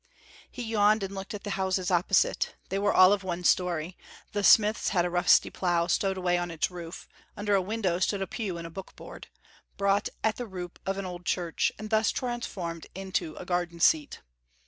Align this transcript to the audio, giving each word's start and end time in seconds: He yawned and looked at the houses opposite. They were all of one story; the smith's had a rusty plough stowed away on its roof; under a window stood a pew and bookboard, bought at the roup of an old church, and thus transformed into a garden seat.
He 0.49 0.63
yawned 0.63 1.03
and 1.03 1.13
looked 1.13 1.35
at 1.35 1.43
the 1.43 1.51
houses 1.61 1.91
opposite. 1.91 2.55
They 2.69 2.79
were 2.79 2.91
all 2.91 3.13
of 3.13 3.23
one 3.23 3.43
story; 3.43 3.99
the 4.31 4.43
smith's 4.43 4.89
had 4.89 5.05
a 5.05 5.11
rusty 5.11 5.51
plough 5.51 5.85
stowed 5.85 6.17
away 6.17 6.39
on 6.39 6.49
its 6.49 6.71
roof; 6.71 7.07
under 7.37 7.53
a 7.53 7.61
window 7.61 7.99
stood 7.99 8.23
a 8.23 8.25
pew 8.25 8.57
and 8.57 8.67
bookboard, 8.73 9.27
bought 9.77 10.09
at 10.23 10.37
the 10.37 10.47
roup 10.47 10.79
of 10.87 10.97
an 10.97 11.05
old 11.05 11.23
church, 11.27 11.71
and 11.77 11.91
thus 11.91 12.09
transformed 12.09 12.87
into 12.95 13.35
a 13.35 13.45
garden 13.45 13.79
seat. 13.79 14.21